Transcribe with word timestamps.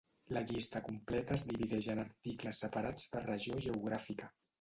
La 0.35 0.41
llista 0.51 0.79
completa 0.85 1.35
es 1.35 1.43
divideix 1.49 1.89
en 1.95 2.01
articles 2.03 2.61
separats 2.65 3.05
per 3.13 3.23
regió 3.27 3.61
geogràfica. 3.67 4.31